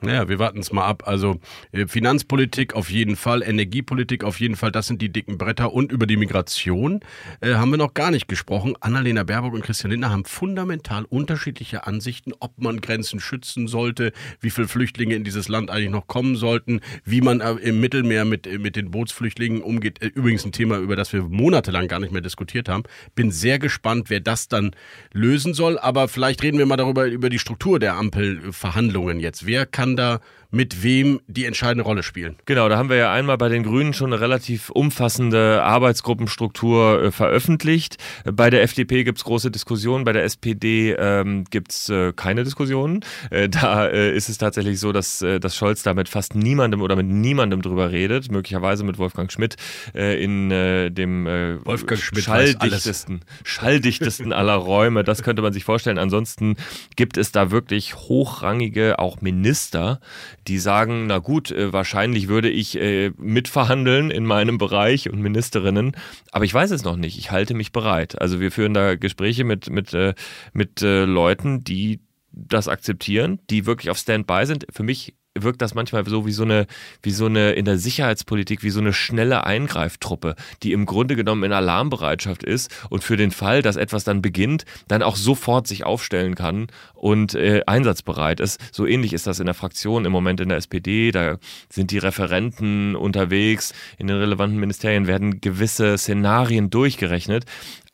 Naja, 0.05 0.29
wir 0.29 0.39
warten 0.39 0.59
es 0.59 0.73
mal 0.73 0.85
ab. 0.85 1.05
Also 1.07 1.41
äh, 1.73 1.87
Finanzpolitik 1.87 2.75
auf 2.75 2.91
jeden 2.91 3.17
Fall, 3.17 3.43
Energiepolitik 3.43 4.23
auf 4.23 4.39
jeden 4.39 4.57
Fall, 4.57 4.71
das 4.71 4.87
sind 4.87 5.01
die 5.01 5.11
dicken 5.11 5.39
Bretter. 5.39 5.73
Und 5.73 5.91
über 5.93 6.07
die 6.07 6.17
Migration 6.17 7.01
äh, 7.41 7.55
haben 7.55 7.71
wir 7.71 7.79
noch 7.79 7.95
gar 7.95 8.11
nicht 8.11 8.29
gesprochen. 8.29 8.75
Annalena 8.81 9.23
Baerbock 9.25 9.55
und 9.55 9.63
Christian 9.63 9.91
Lindner 9.91 10.11
haben 10.11 10.25
fundamental 10.25 11.05
unterschiedliche 11.05 11.87
Ansichten, 11.87 12.33
ob 12.39 12.61
man 12.61 12.81
Grenzen 12.81 13.19
schützen 13.19 13.67
sollte, 13.67 14.13
wie 14.41 14.51
viele 14.51 14.69
Flüchtlinge 14.69 15.15
in 15.15 15.25
dieses 15.25 15.49
Land 15.49 15.71
eigentlich 15.71 15.91
noch 15.91 16.07
kommen 16.07 16.37
sollten, 16.37 16.81
wie 17.05 17.23
man 17.23 17.41
äh, 17.41 17.53
im 17.53 17.81
Mittelmeer 17.81 18.25
mit, 18.25 18.47
äh, 18.47 18.59
mit 18.59 18.77
den 18.77 18.91
Bootsflüchtlingen 18.91 19.63
umgeht. 19.63 20.03
Übrigens 20.03 20.45
ein 20.45 20.53
Thema, 20.53 20.79
über 20.79 20.97
das 20.97 21.13
wir 21.13 21.23
monatelang 21.23 21.89
gar 21.89 22.01
nicht 22.01 22.13
mehr 22.13 22.21
diskutiert 22.21 22.69
haben. 22.69 22.85
Bin 23.15 23.31
sehr 23.31 23.59
gespannt, 23.59 24.11
wer 24.11 24.21
das 24.21 24.49
dann 24.49 24.73
lösen 25.13 25.55
soll. 25.55 25.79
Aber 25.79 26.09
vielleicht 26.09 26.43
reden 26.43 26.59
wir 26.59 26.67
mal 26.67 26.77
darüber, 26.77 27.07
über 27.07 27.31
die 27.31 27.39
Struktur 27.39 27.79
der 27.79 27.95
Ampelverhandlungen 27.95 29.21
jetzt. 29.21 29.47
Wer 29.47 29.65
kann 29.65 29.94
da 29.97 30.21
mit 30.55 30.85
wem 30.85 31.21
die 31.27 31.45
entscheidende 31.45 31.83
Rolle 31.83 32.03
spielen. 32.03 32.37
Genau, 32.47 32.69
da 32.69 32.79
haben 32.79 32.89
wir 32.89 32.97
ja 32.97 33.13
einmal 33.13 33.37
bei 33.37 33.49
den 33.49 33.65
Grünen 33.65 33.93
schon 33.93 34.13
eine 34.13 34.21
relativ 34.21 34.71
umfassende 34.71 35.63
Arbeitsgruppenstruktur 35.65 37.03
äh, 37.03 37.11
veröffentlicht. 37.11 37.97
Bei 38.25 38.51
der 38.51 38.63
FDP 38.63 39.03
gibt 39.03 39.19
es 39.19 39.25
große 39.25 39.51
Diskussionen, 39.51 40.05
bei 40.05 40.13
der 40.13 40.23
SPD 40.23 40.93
ähm, 40.93 41.45
gibt 41.51 41.73
es 41.73 41.89
äh, 41.89 42.13
keine 42.13 42.45
Diskussionen. 42.45 43.01
Äh, 43.31 43.49
da 43.65 43.89
äh, 43.89 44.15
ist 44.15 44.29
es 44.29 44.39
tatsächlich 44.39 44.79
so, 44.79 44.93
dass, 44.93 45.23
äh, 45.23 45.41
dass 45.41 45.57
Scholz 45.57 45.83
da 45.83 45.93
mit 45.93 46.09
fast 46.09 46.37
niemandem 46.37 46.83
oder 46.83 46.95
mit 46.95 47.07
niemandem 47.07 47.61
drüber 47.61 47.91
redet, 47.91 48.31
möglicherweise 48.31 48.85
mit 48.85 48.97
Wolfgang 48.99 49.33
Schmidt 49.33 49.57
äh, 49.95 50.23
in 50.23 50.51
dem 50.51 51.27
Wolfgang 51.65 52.01
Schmidt 52.01 52.25
schalldichtesten, 52.25 53.23
schalldichtesten 53.45 54.33
aller 54.33 54.55
Räume. 54.55 55.03
Das 55.03 55.23
könnte 55.23 55.43
man 55.43 55.53
sich 55.53 55.65
vorstellen. 55.65 55.99
Ansonsten 55.99 56.57
gibt 56.95 57.17
es 57.17 57.33
da 57.33 57.51
wirklich 57.51 57.97
hochrangige, 57.97 58.99
auch 58.99 59.21
Minister, 59.21 60.01
die 60.47 60.59
sagen, 60.59 61.07
na 61.07 61.19
gut, 61.19 61.51
äh, 61.51 61.73
wahrscheinlich 61.73 62.29
würde 62.29 62.51
ich 62.51 62.79
äh, 62.79 63.11
mitverhandeln 63.17 64.11
in 64.11 64.27
meinem 64.27 64.59
Bereich 64.59 65.11
und 65.11 65.21
Ministerinnen, 65.21 65.97
aber 66.33 66.45
ich 66.45 66.55
weiß 66.55 66.71
es 66.71 66.85
noch 66.85 66.97
nicht. 66.97 67.19
Ich 67.19 67.31
halte 67.31 67.55
mich 67.55 67.73
bereit. 67.73 68.21
Also 68.21 68.41
wir 68.41 68.53
führen 68.53 68.75
da 68.75 68.95
Gespräche 68.95 69.45
mit, 69.45 69.71
mit, 69.71 69.95
äh, 69.95 70.15
mit 70.53 70.81
Leuten, 70.81 71.65
die 71.65 72.01
das 72.31 72.69
akzeptieren, 72.69 73.41
die 73.49 73.67
wirklich 73.67 73.91
auf 73.91 73.99
Standby 73.99 74.45
sind. 74.45 74.67
Für 74.71 74.83
mich 74.83 75.15
wirkt 75.39 75.63
das 75.63 75.75
manchmal 75.75 76.07
so 76.07 76.27
wie 76.27 76.33
so 76.33 76.45
eine, 76.45 76.67
wie 77.03 77.11
so 77.11 77.27
eine 77.27 77.53
in 77.53 77.65
der 77.65 77.79
Sicherheitspolitik, 77.79 78.63
wie 78.63 78.71
so 78.71 78.81
eine 78.81 78.93
schnelle 78.93 79.45
Eingreiftruppe, 79.45 80.37
die 80.63 80.73
im 80.73 80.87
Grunde 80.87 81.17
genommen 81.17 81.43
in 81.43 81.53
Alarmbereitschaft 81.53 82.43
ist 82.45 82.71
und 82.89 83.03
für 83.03 83.17
den 83.17 83.31
Fall, 83.31 83.63
dass 83.63 83.77
etwas 83.77 84.05
dann 84.05 84.23
beginnt, 84.23 84.65
dann 84.89 85.03
auch 85.03 85.17
sofort 85.17 85.67
sich 85.67 85.85
aufstellen 85.85 86.35
kann 86.35 86.69
und 86.95 87.35
äh, 87.35 87.63
einsatzbereit 87.67 88.41
ist. 88.41 88.61
So 88.73 88.87
ähnlich 88.87 89.13
ist 89.13 89.27
das 89.27 89.41
in 89.41 89.47
der 89.47 89.55
Fraktion 89.55 90.05
im 90.05 90.13
Moment 90.13 90.41
in 90.41 90.49
der 90.49 90.59
SPD. 90.59 91.11
Da 91.11 91.39
sind 91.69 91.91
die 91.91 91.99
Referenten 91.99 92.95
unterwegs. 92.97 93.75
In 93.99 94.07
den 94.07 94.17
relevanten 94.17 94.59
Ministerien 94.59 95.07
werden 95.07 95.41
gewisse 95.41 95.99
Szenarien 95.99 96.71
durchgerechnet. 96.71 97.45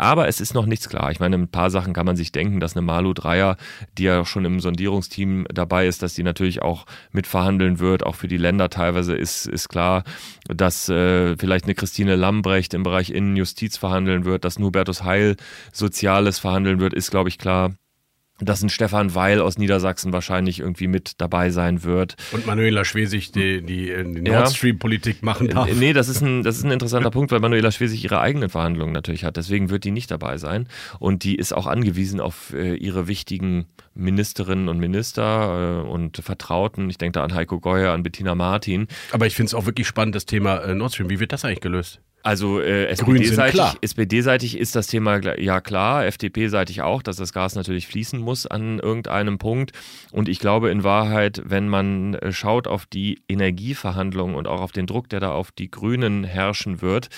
Aber 0.00 0.28
es 0.28 0.40
ist 0.40 0.54
noch 0.54 0.64
nichts 0.64 0.88
klar. 0.88 1.10
Ich 1.10 1.20
meine, 1.20 1.36
ein 1.36 1.48
paar 1.48 1.68
Sachen 1.68 1.92
kann 1.92 2.06
man 2.06 2.16
sich 2.16 2.32
denken, 2.32 2.58
dass 2.58 2.74
eine 2.74 2.80
Malu 2.80 3.12
Dreier, 3.12 3.58
die 3.98 4.04
ja 4.04 4.24
schon 4.24 4.46
im 4.46 4.58
Sondierungsteam 4.58 5.44
dabei 5.52 5.86
ist, 5.86 6.02
dass 6.02 6.14
die 6.14 6.22
natürlich 6.22 6.62
auch 6.62 6.86
mitverhandeln 7.12 7.80
wird. 7.80 8.06
Auch 8.06 8.14
für 8.14 8.26
die 8.26 8.38
Länder 8.38 8.70
teilweise 8.70 9.14
ist, 9.14 9.44
ist 9.44 9.68
klar, 9.68 10.04
dass 10.48 10.88
äh, 10.88 11.36
vielleicht 11.36 11.66
eine 11.66 11.74
Christine 11.74 12.16
Lambrecht 12.16 12.72
im 12.72 12.82
Bereich 12.82 13.10
Innenjustiz 13.10 13.76
verhandeln 13.76 14.24
wird, 14.24 14.46
dass 14.46 14.56
Hubertus 14.58 15.04
Heil 15.04 15.36
Soziales 15.70 16.38
verhandeln 16.38 16.80
wird, 16.80 16.94
ist, 16.94 17.10
glaube 17.10 17.28
ich, 17.28 17.36
klar. 17.36 17.74
Dass 18.40 18.62
ein 18.62 18.68
Stefan 18.68 19.14
Weil 19.14 19.40
aus 19.40 19.58
Niedersachsen 19.58 20.12
wahrscheinlich 20.12 20.60
irgendwie 20.60 20.88
mit 20.88 21.20
dabei 21.20 21.50
sein 21.50 21.84
wird. 21.84 22.16
Und 22.32 22.46
Manuela 22.46 22.84
Schwesig 22.84 23.32
die, 23.32 23.62
die, 23.62 23.90
äh, 23.90 24.04
die 24.04 24.22
Nord 24.22 24.50
Stream-Politik 24.50 25.22
machen 25.22 25.48
darf. 25.48 25.68
Nee, 25.74 25.92
das 25.92 26.08
ist, 26.08 26.20
ein, 26.20 26.42
das 26.42 26.56
ist 26.56 26.64
ein 26.64 26.70
interessanter 26.70 27.10
Punkt, 27.10 27.30
weil 27.32 27.40
Manuela 27.40 27.70
Schwesig 27.70 28.02
ihre 28.04 28.20
eigenen 28.20 28.48
Verhandlungen 28.48 28.92
natürlich 28.92 29.24
hat. 29.24 29.36
Deswegen 29.36 29.70
wird 29.70 29.84
die 29.84 29.90
nicht 29.90 30.10
dabei 30.10 30.38
sein. 30.38 30.66
Und 30.98 31.24
die 31.24 31.36
ist 31.36 31.52
auch 31.52 31.66
angewiesen 31.66 32.20
auf 32.20 32.52
äh, 32.52 32.74
ihre 32.74 33.08
wichtigen 33.08 33.66
Ministerinnen 33.94 34.68
und 34.68 34.78
Minister 34.78 35.82
äh, 35.84 35.88
und 35.88 36.18
Vertrauten. 36.18 36.88
Ich 36.90 36.98
denke 36.98 37.18
da 37.18 37.24
an 37.24 37.34
Heiko 37.34 37.60
Geuer, 37.60 37.92
an 37.92 38.02
Bettina 38.02 38.34
Martin. 38.34 38.86
Aber 39.12 39.26
ich 39.26 39.34
finde 39.34 39.48
es 39.48 39.54
auch 39.54 39.66
wirklich 39.66 39.86
spannend, 39.86 40.14
das 40.14 40.26
Thema 40.26 40.58
äh, 40.58 40.74
Nord 40.74 40.94
Stream. 40.94 41.10
Wie 41.10 41.20
wird 41.20 41.32
das 41.32 41.44
eigentlich 41.44 41.60
gelöst? 41.60 42.00
Also 42.22 42.60
äh, 42.60 42.86
SPD-seitig 42.86 43.78
SPD 43.82 44.18
ist 44.60 44.76
das 44.76 44.86
Thema 44.86 45.20
ja 45.38 45.60
klar, 45.60 46.04
FDP-seitig 46.06 46.82
auch, 46.82 47.02
dass 47.02 47.16
das 47.16 47.32
Gas 47.32 47.54
natürlich 47.54 47.86
fließen 47.86 48.20
muss 48.20 48.46
an 48.46 48.78
irgendeinem 48.78 49.38
Punkt. 49.38 49.72
Und 50.12 50.28
ich 50.28 50.38
glaube 50.38 50.70
in 50.70 50.84
Wahrheit, 50.84 51.42
wenn 51.44 51.68
man 51.68 52.14
äh, 52.14 52.32
schaut 52.32 52.66
auf 52.66 52.86
die 52.86 53.22
Energieverhandlungen 53.28 54.34
und 54.34 54.48
auch 54.48 54.60
auf 54.60 54.72
den 54.72 54.86
Druck, 54.86 55.08
der 55.08 55.20
da 55.20 55.32
auf 55.32 55.50
die 55.50 55.70
Grünen 55.70 56.24
herrschen 56.24 56.82
wird, 56.82 57.08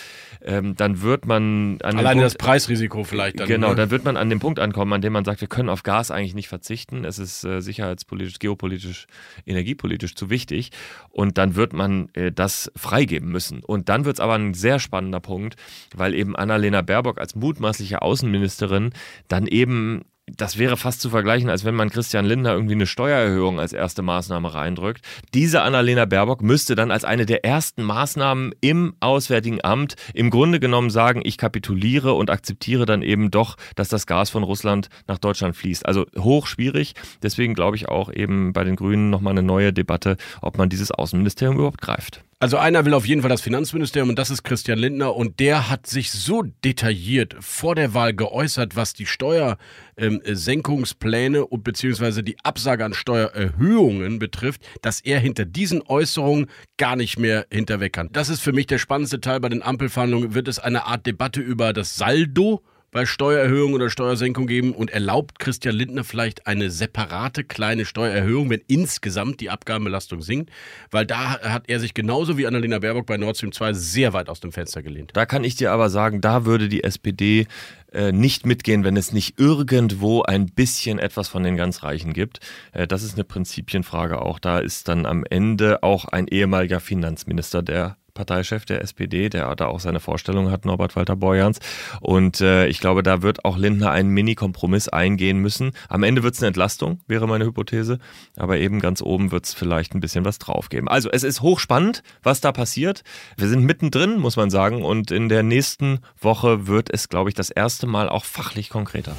ähm, 0.44 0.76
dann 0.76 1.02
wird 1.02 1.26
man 1.26 1.78
an 1.82 1.98
Alleine 1.98 2.20
Punkt, 2.20 2.24
das 2.24 2.34
Preisrisiko 2.36 3.04
vielleicht 3.04 3.40
dann. 3.40 3.48
Genau, 3.48 3.70
ne? 3.70 3.74
dann 3.74 3.90
wird 3.90 4.04
man 4.04 4.16
an 4.16 4.30
dem 4.30 4.38
Punkt 4.38 4.60
ankommen, 4.60 4.92
an 4.92 5.00
dem 5.00 5.12
man 5.12 5.24
sagt, 5.24 5.40
wir 5.40 5.48
können 5.48 5.68
auf 5.68 5.82
Gas 5.82 6.10
eigentlich 6.10 6.34
nicht 6.34 6.48
verzichten. 6.48 7.04
Es 7.04 7.18
ist 7.18 7.44
äh, 7.44 7.60
sicherheitspolitisch, 7.60 8.38
geopolitisch, 8.38 9.06
energiepolitisch 9.46 10.14
zu 10.14 10.30
wichtig. 10.30 10.70
Und 11.10 11.38
dann 11.38 11.56
wird 11.56 11.72
man 11.72 12.08
äh, 12.14 12.30
das 12.30 12.70
freigeben 12.76 13.30
müssen. 13.30 13.64
Und 13.64 13.88
dann 13.88 14.04
wird 14.04 14.16
es 14.16 14.20
aber 14.20 14.34
ein 14.34 14.54
sehr 14.54 14.78
spannender 14.92 15.20
Punkt, 15.20 15.56
weil 15.96 16.12
eben 16.12 16.36
Annalena 16.36 16.82
Baerbock 16.82 17.18
als 17.18 17.34
mutmaßliche 17.34 18.02
Außenministerin 18.02 18.90
dann 19.28 19.46
eben 19.46 20.02
das 20.26 20.56
wäre 20.56 20.76
fast 20.76 21.00
zu 21.00 21.10
vergleichen, 21.10 21.50
als 21.50 21.64
wenn 21.64 21.74
man 21.74 21.90
Christian 21.90 22.24
Lindner 22.24 22.52
irgendwie 22.52 22.74
eine 22.74 22.86
Steuererhöhung 22.86 23.58
als 23.58 23.72
erste 23.72 24.02
Maßnahme 24.02 24.54
reindrückt. 24.54 25.04
Diese 25.34 25.62
Annalena 25.62 26.04
Baerbock 26.04 26.42
müsste 26.42 26.76
dann 26.76 26.92
als 26.92 27.04
eine 27.04 27.26
der 27.26 27.44
ersten 27.44 27.82
Maßnahmen 27.82 28.54
im 28.60 28.94
Auswärtigen 29.00 29.64
Amt 29.64 29.96
im 30.14 30.30
Grunde 30.30 30.60
genommen 30.60 30.90
sagen, 30.90 31.22
ich 31.24 31.38
kapituliere 31.38 32.12
und 32.12 32.30
akzeptiere 32.30 32.86
dann 32.86 33.02
eben 33.02 33.32
doch, 33.32 33.56
dass 33.74 33.88
das 33.88 34.06
Gas 34.06 34.30
von 34.30 34.44
Russland 34.44 34.88
nach 35.08 35.18
Deutschland 35.18 35.56
fließt. 35.56 35.84
Also 35.86 36.06
hoch 36.16 36.46
schwierig. 36.46 36.94
Deswegen 37.22 37.54
glaube 37.54 37.76
ich 37.76 37.88
auch 37.88 38.10
eben 38.10 38.52
bei 38.52 38.62
den 38.62 38.76
Grünen 38.76 39.10
nochmal 39.10 39.32
eine 39.32 39.42
neue 39.42 39.72
Debatte, 39.72 40.16
ob 40.40 40.56
man 40.56 40.68
dieses 40.68 40.92
Außenministerium 40.92 41.56
überhaupt 41.56 41.80
greift. 41.80 42.22
Also 42.42 42.58
einer 42.58 42.84
will 42.84 42.92
auf 42.94 43.06
jeden 43.06 43.20
Fall 43.20 43.30
das 43.30 43.40
Finanzministerium 43.40 44.08
und 44.08 44.18
das 44.18 44.28
ist 44.28 44.42
Christian 44.42 44.76
Lindner 44.76 45.14
und 45.14 45.38
der 45.38 45.70
hat 45.70 45.86
sich 45.86 46.10
so 46.10 46.42
detailliert 46.42 47.36
vor 47.38 47.76
der 47.76 47.94
Wahl 47.94 48.14
geäußert, 48.14 48.74
was 48.74 48.94
die 48.94 49.06
Steuersenkungspläne 49.06 51.38
ähm, 51.38 51.44
und 51.44 51.62
beziehungsweise 51.62 52.24
die 52.24 52.34
Absage 52.42 52.84
an 52.84 52.94
Steuererhöhungen 52.94 54.18
betrifft, 54.18 54.66
dass 54.80 54.98
er 54.98 55.20
hinter 55.20 55.44
diesen 55.44 55.82
Äußerungen 55.82 56.46
gar 56.78 56.96
nicht 56.96 57.16
mehr 57.16 57.46
hinterweg 57.48 57.92
kann. 57.92 58.08
Das 58.10 58.28
ist 58.28 58.40
für 58.40 58.52
mich 58.52 58.66
der 58.66 58.78
spannendste 58.78 59.20
Teil 59.20 59.38
bei 59.38 59.48
den 59.48 59.62
Ampelverhandlungen. 59.62 60.34
Wird 60.34 60.48
es 60.48 60.58
eine 60.58 60.86
Art 60.86 61.06
Debatte 61.06 61.40
über 61.40 61.72
das 61.72 61.94
Saldo 61.94 62.64
bei 62.92 63.06
Steuererhöhung 63.06 63.72
oder 63.72 63.90
Steuersenkung 63.90 64.46
geben 64.46 64.72
und 64.72 64.90
erlaubt 64.90 65.38
Christian 65.38 65.74
Lindner 65.74 66.04
vielleicht 66.04 66.46
eine 66.46 66.70
separate 66.70 67.42
kleine 67.42 67.86
Steuererhöhung, 67.86 68.50
wenn 68.50 68.60
insgesamt 68.68 69.40
die 69.40 69.50
Abgabenbelastung 69.50 70.20
sinkt? 70.20 70.50
Weil 70.90 71.06
da 71.06 71.40
hat 71.40 71.64
er 71.68 71.80
sich 71.80 71.94
genauso 71.94 72.38
wie 72.38 72.46
Annalena 72.46 72.78
Baerbock 72.78 73.06
bei 73.06 73.16
Nord 73.16 73.38
Stream 73.38 73.52
2 73.52 73.72
sehr 73.72 74.12
weit 74.12 74.28
aus 74.28 74.40
dem 74.40 74.52
Fenster 74.52 74.82
gelehnt. 74.82 75.10
Da 75.14 75.26
kann 75.26 75.42
ich 75.42 75.56
dir 75.56 75.72
aber 75.72 75.88
sagen, 75.88 76.20
da 76.20 76.44
würde 76.44 76.68
die 76.68 76.84
SPD 76.84 77.46
äh, 77.92 78.12
nicht 78.12 78.44
mitgehen, 78.44 78.84
wenn 78.84 78.96
es 78.96 79.12
nicht 79.12 79.38
irgendwo 79.38 80.22
ein 80.22 80.46
bisschen 80.46 80.98
etwas 80.98 81.28
von 81.28 81.42
den 81.42 81.56
ganz 81.56 81.82
Reichen 81.82 82.12
gibt. 82.12 82.40
Äh, 82.72 82.86
das 82.86 83.02
ist 83.02 83.14
eine 83.14 83.24
Prinzipienfrage 83.24 84.20
auch. 84.20 84.38
Da 84.38 84.58
ist 84.58 84.88
dann 84.88 85.06
am 85.06 85.24
Ende 85.28 85.82
auch 85.82 86.04
ein 86.04 86.28
ehemaliger 86.28 86.80
Finanzminister, 86.80 87.62
der 87.62 87.96
Parteichef 88.14 88.64
der 88.64 88.82
SPD, 88.82 89.28
der 89.28 89.54
da 89.56 89.66
auch 89.66 89.80
seine 89.80 90.00
Vorstellung 90.00 90.50
hat, 90.50 90.64
Norbert 90.64 90.96
Walter 90.96 91.16
Borjans. 91.16 91.58
Und 92.00 92.40
äh, 92.40 92.66
ich 92.66 92.80
glaube, 92.80 93.02
da 93.02 93.22
wird 93.22 93.44
auch 93.44 93.56
Lindner 93.56 93.90
einen 93.90 94.10
Mini-Kompromiss 94.10 94.88
eingehen 94.88 95.38
müssen. 95.38 95.72
Am 95.88 96.02
Ende 96.02 96.22
wird 96.22 96.34
es 96.34 96.40
eine 96.40 96.48
Entlastung, 96.48 97.00
wäre 97.06 97.26
meine 97.26 97.44
Hypothese. 97.44 97.98
Aber 98.36 98.58
eben 98.58 98.80
ganz 98.80 99.02
oben 99.02 99.32
wird 99.32 99.46
es 99.46 99.54
vielleicht 99.54 99.94
ein 99.94 100.00
bisschen 100.00 100.24
was 100.24 100.38
draufgeben. 100.38 100.88
Also 100.88 101.10
es 101.10 101.22
ist 101.22 101.42
hochspannend, 101.42 102.02
was 102.22 102.40
da 102.40 102.52
passiert. 102.52 103.02
Wir 103.36 103.48
sind 103.48 103.64
mittendrin, 103.64 104.18
muss 104.18 104.36
man 104.36 104.50
sagen. 104.50 104.82
Und 104.82 105.10
in 105.10 105.28
der 105.28 105.42
nächsten 105.42 106.00
Woche 106.20 106.66
wird 106.66 106.90
es, 106.92 107.08
glaube 107.08 107.30
ich, 107.30 107.34
das 107.34 107.50
erste 107.50 107.86
Mal 107.86 108.08
auch 108.08 108.24
fachlich 108.24 108.68
konkreter. 108.68 109.16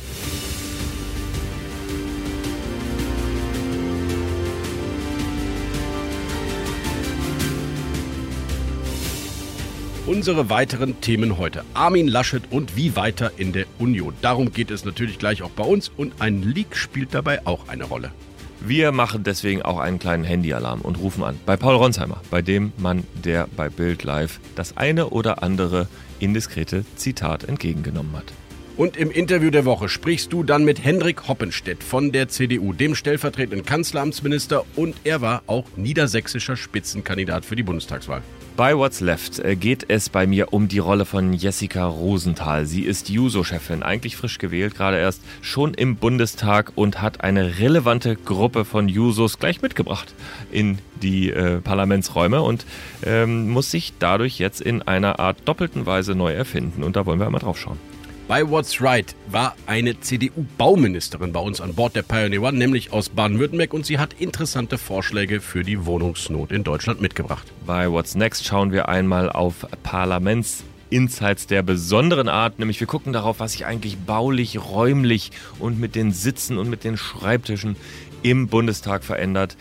Unsere 10.13 10.51
weiteren 10.51 11.01
Themen 11.01 11.39
heute. 11.39 11.65
Armin 11.73 12.07
Laschet 12.07 12.43
und 12.51 12.75
wie 12.75 12.95
weiter 12.95 13.31
in 13.37 13.51
der 13.51 13.65
Union. 13.79 14.13
Darum 14.21 14.53
geht 14.53 14.69
es 14.69 14.85
natürlich 14.85 15.17
gleich 15.17 15.41
auch 15.41 15.49
bei 15.49 15.63
uns 15.63 15.89
und 15.89 16.21
ein 16.21 16.43
Leak 16.43 16.75
spielt 16.75 17.15
dabei 17.15 17.47
auch 17.47 17.67
eine 17.67 17.85
Rolle. 17.85 18.11
Wir 18.59 18.91
machen 18.91 19.23
deswegen 19.23 19.63
auch 19.63 19.79
einen 19.79 19.97
kleinen 19.97 20.23
Handyalarm 20.23 20.81
und 20.81 20.99
rufen 20.99 21.23
an 21.23 21.39
bei 21.47 21.57
Paul 21.57 21.77
Ronsheimer, 21.77 22.21
bei 22.29 22.43
dem 22.43 22.73
Mann, 22.77 23.05
der 23.15 23.47
bei 23.57 23.69
Bild 23.69 24.03
Live 24.03 24.39
das 24.55 24.77
eine 24.77 25.09
oder 25.09 25.41
andere 25.41 25.87
indiskrete 26.19 26.85
Zitat 26.95 27.45
entgegengenommen 27.45 28.15
hat. 28.15 28.33
Und 28.75 28.97
im 28.97 29.11
Interview 29.11 29.51
der 29.51 29.65
Woche 29.65 29.87
sprichst 29.87 30.33
du 30.33 30.41
dann 30.41 30.65
mit 30.65 30.83
Hendrik 30.83 31.27
Hoppenstedt 31.27 31.83
von 31.83 32.11
der 32.11 32.27
CDU, 32.27 32.73
dem 32.73 32.95
stellvertretenden 32.95 33.63
Kanzleramtsminister 33.65 34.65
und 34.75 34.95
er 35.03 35.21
war 35.21 35.43
auch 35.45 35.65
niedersächsischer 35.75 36.55
Spitzenkandidat 36.55 37.45
für 37.45 37.55
die 37.55 37.61
Bundestagswahl. 37.61 38.23
Bei 38.55 38.75
What's 38.75 38.99
Left 38.99 39.39
äh, 39.39 39.55
geht 39.55 39.85
es 39.89 40.09
bei 40.09 40.25
mir 40.25 40.53
um 40.53 40.67
die 40.67 40.79
Rolle 40.79 41.05
von 41.05 41.33
Jessica 41.33 41.85
Rosenthal. 41.85 42.65
Sie 42.65 42.81
ist 42.81 43.09
Juso-Chefin, 43.09 43.83
eigentlich 43.83 44.15
frisch 44.15 44.39
gewählt, 44.39 44.75
gerade 44.75 44.97
erst 44.97 45.21
schon 45.41 45.75
im 45.75 45.95
Bundestag 45.95 46.71
und 46.73 46.99
hat 46.99 47.21
eine 47.21 47.59
relevante 47.59 48.15
Gruppe 48.15 48.65
von 48.65 48.89
Jusos 48.89 49.37
gleich 49.37 49.61
mitgebracht 49.61 50.13
in 50.51 50.79
die 51.01 51.29
äh, 51.29 51.61
Parlamentsräume 51.61 52.41
und 52.41 52.65
ähm, 53.05 53.49
muss 53.49 53.69
sich 53.69 53.93
dadurch 53.99 54.39
jetzt 54.39 54.61
in 54.61 54.81
einer 54.81 55.19
Art 55.19 55.37
doppelten 55.45 55.85
Weise 55.85 56.15
neu 56.15 56.33
erfinden. 56.33 56.83
Und 56.83 56.95
da 56.95 57.05
wollen 57.05 57.19
wir 57.19 57.27
einmal 57.27 57.41
drauf 57.41 57.59
schauen. 57.59 57.92
Bei 58.33 58.49
What's 58.49 58.81
Right 58.81 59.15
war 59.27 59.55
eine 59.67 59.99
CDU-Bauministerin 59.99 61.31
bei 61.31 61.39
uns 61.39 61.61
an 61.61 61.75
Bord 61.75 61.95
der 61.95 62.01
Pioneer 62.01 62.41
One, 62.41 62.57
nämlich 62.57 62.91
aus 62.91 63.09
Baden-Württemberg, 63.09 63.75
und 63.75 63.85
sie 63.85 63.99
hat 63.99 64.13
interessante 64.13 64.79
Vorschläge 64.79 65.39
für 65.39 65.61
die 65.61 65.85
Wohnungsnot 65.85 66.51
in 66.51 66.63
Deutschland 66.63 66.99
mitgebracht. 66.99 67.45
Bei 67.67 67.91
What's 67.91 68.15
Next 68.15 68.43
schauen 68.43 68.71
wir 68.71 68.89
einmal 68.89 69.29
auf 69.29 69.67
Parlaments 69.83 70.63
Insights 70.89 71.45
der 71.45 71.61
besonderen 71.61 72.27
Art, 72.27 72.57
nämlich 72.57 72.79
wir 72.79 72.87
gucken 72.87 73.13
darauf, 73.13 73.39
was 73.39 73.51
sich 73.51 73.67
eigentlich 73.67 73.99
baulich, 73.99 74.59
räumlich 74.67 75.29
und 75.59 75.79
mit 75.79 75.93
den 75.93 76.11
Sitzen 76.11 76.57
und 76.57 76.71
mit 76.71 76.83
den 76.83 76.97
Schreibtischen 76.97 77.75
im 78.23 78.47
Bundestag 78.47 79.03
verändert, 79.03 79.57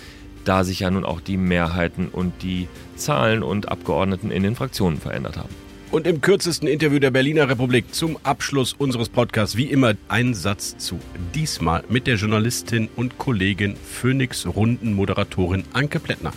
da 0.47 0.65
sich 0.65 0.81
ja 0.81 0.91
nun 0.91 1.05
auch 1.05 1.21
die 1.21 1.37
Mehrheiten 1.37 2.09
und 2.09 2.43
die 2.43 2.69
Zahlen 2.97 3.43
und 3.43 3.69
Abgeordneten 3.69 4.31
in 4.31 4.43
den 4.43 4.57
Fraktionen 4.57 4.99
verändert 4.99 5.37
haben. 5.37 5.72
Und 5.93 6.07
im 6.07 6.23
kürzesten 6.23 6.69
Interview 6.69 6.99
der 7.01 7.11
Berliner 7.11 7.51
Republik 7.51 7.95
zum 7.95 8.19
Abschluss 8.23 8.73
unseres 8.73 9.11
Podcasts 9.11 9.59
wie 9.59 9.67
immer 9.67 9.93
ein 10.09 10.33
Satz 10.33 10.79
zu. 10.79 10.99
Diesmal 11.35 11.85
mit 11.91 12.07
der 12.07 12.15
Journalistin 12.17 12.89
und 12.97 13.19
Kollegin 13.19 13.77
Phoenix 13.77 14.47
Runden 14.47 14.95
Moderatorin 14.95 15.65
Anke 15.75 16.01
Plättner. 16.01 16.33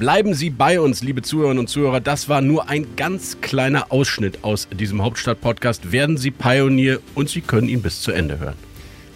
Bleiben 0.00 0.34
Sie 0.34 0.50
bei 0.50 0.80
uns, 0.80 1.04
liebe 1.04 1.22
Zuhörerinnen 1.22 1.60
und 1.60 1.68
Zuhörer. 1.68 2.00
Das 2.00 2.28
war 2.28 2.40
nur 2.40 2.68
ein 2.68 2.96
ganz 2.96 3.40
kleiner 3.40 3.92
Ausschnitt 3.92 4.42
aus 4.42 4.66
diesem 4.76 5.00
Hauptstadt-Podcast. 5.00 5.92
Werden 5.92 6.16
Sie 6.16 6.32
Pionier 6.32 6.98
und 7.14 7.30
Sie 7.30 7.42
können 7.42 7.68
ihn 7.68 7.80
bis 7.80 8.00
zu 8.00 8.10
Ende 8.10 8.40
hören. 8.40 8.56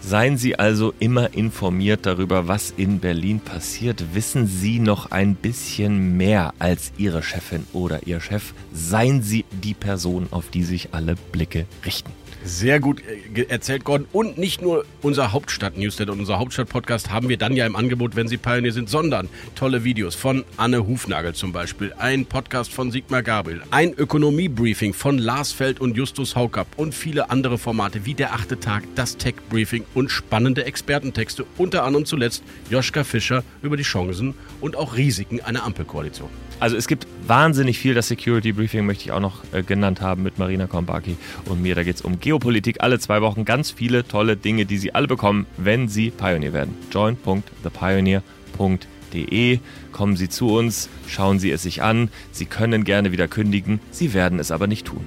Seien 0.03 0.39
Sie 0.39 0.59
also 0.59 0.95
immer 0.99 1.35
informiert 1.35 2.07
darüber, 2.07 2.49
was 2.49 2.73
in 2.77 3.01
Berlin 3.01 3.39
passiert. 3.41 4.15
Wissen 4.15 4.47
Sie 4.47 4.81
noch 4.81 5.11
ein 5.11 5.35
bisschen 5.35 6.17
mehr 6.17 6.55
als 6.59 6.93
Ihre 6.97 7.23
Chefin 7.23 7.67
oder 7.73 8.07
Ihr 8.07 8.21
Chef. 8.21 8.55
Seien 8.73 9.23
Sie 9.23 9.45
die 9.51 9.75
Person, 9.75 10.27
auf 10.31 10.49
die 10.49 10.65
sich 10.65 10.89
alle 10.93 11.15
Blicke 11.33 11.67
richten. 11.85 12.13
Sehr 12.43 12.81
gut 12.81 13.03
äh, 13.35 13.43
erzählt, 13.49 13.85
Gordon. 13.85 14.07
Und 14.13 14.39
nicht 14.39 14.63
nur 14.63 14.87
unser 15.03 15.33
Hauptstadt-Newsletter 15.33 16.13
und 16.13 16.21
unser 16.21 16.39
Hauptstadt-Podcast 16.39 17.11
haben 17.11 17.29
wir 17.29 17.37
dann 17.37 17.55
ja 17.55 17.67
im 17.67 17.77
Angebot, 17.77 18.17
wenn 18.17 18.29
Sie 18.29 18.39
Pioneer 18.39 18.73
sind, 18.73 18.89
sondern 18.89 19.29
tolle 19.55 19.85
Videos 19.85 20.15
von 20.15 20.45
Anne 20.57 20.87
Hufnagel 20.87 21.35
zum 21.35 21.53
Beispiel, 21.53 21.93
ein 21.99 22.25
Podcast 22.25 22.73
von 22.73 22.91
Sigmar 22.91 23.23
Gabriel, 23.23 23.63
ein 23.71 23.93
Ökonomie-Briefing 23.93 24.95
von 24.95 25.19
Lars 25.19 25.53
Feld 25.53 25.81
und 25.81 25.97
Justus 25.97 26.35
Haukapp 26.35 26.67
und 26.77 26.95
viele 26.95 27.29
andere 27.29 27.59
Formate 27.59 28.07
wie 28.07 28.15
der 28.15 28.33
achte 28.33 28.59
Tag, 28.59 28.85
das 28.95 29.19
Tech-Briefing 29.19 29.85
und 29.95 30.11
spannende 30.11 30.65
Expertentexte, 30.65 31.45
unter 31.59 31.85
anderem 31.85 32.07
zuletzt 32.07 32.43
Joschka 32.71 33.05
Fischer 33.05 33.45
über 33.61 33.77
die 33.77 33.83
Chancen 33.83 34.35
und 34.61 34.77
auch 34.77 34.97
Risiken 34.97 35.41
einer 35.41 35.65
Ampelkoalition. 35.65 36.29
Also 36.61 36.77
es 36.77 36.87
gibt 36.89 37.07
wahnsinnig 37.27 37.79
viel, 37.79 37.95
das 37.95 38.09
Security 38.09 38.53
Briefing 38.53 38.85
möchte 38.85 39.05
ich 39.05 39.13
auch 39.13 39.21
noch 39.21 39.45
äh, 39.53 39.63
genannt 39.63 40.03
haben 40.03 40.23
mit 40.23 40.39
Marina 40.39 40.67
Kombaki 40.67 41.17
und 41.47 41.63
mir. 41.63 41.75
Da 41.75 41.85
geht 41.85 41.97
es 41.97 42.03
um 42.03 42.21
Geopolitik 42.21 42.83
alle 42.83 42.99
zwei 42.99 43.23
Wochen 43.23 43.47
ganz 43.47 43.71
viele 43.71 44.07
tolle 44.07 44.37
Dinge, 44.37 44.67
die 44.67 44.77
Sie 44.77 44.95
alle 44.95 45.07
bekommen, 45.07 45.47
wenn 45.57 45.89
Sie 45.89 46.11
Pioneer 46.11 46.53
werden. 46.53 46.77
join.thepioneer.de 46.93 49.61
Kommen 49.93 50.17
Sie 50.17 50.29
zu 50.29 50.55
uns, 50.55 50.91
schauen 51.09 51.39
Sie 51.39 51.51
es 51.51 51.63
sich 51.63 51.83
an. 51.83 52.11
Sie 52.31 52.45
können 52.47 52.85
gerne 52.85 53.11
wieder 53.11 53.27
kündigen, 53.27 53.81
Sie 53.91 54.13
werden 54.13 54.39
es 54.39 54.51
aber 54.51 54.67
nicht 54.67 54.87
tun. 54.87 55.03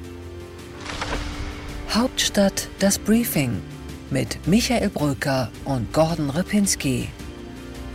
Hauptstadt 1.91 2.67
das 2.79 2.97
Briefing 2.97 3.61
mit 4.09 4.47
Michael 4.47 4.89
Brücker 4.89 5.51
und 5.65 5.93
Gordon 5.93 6.31
Ripinski. 6.31 7.09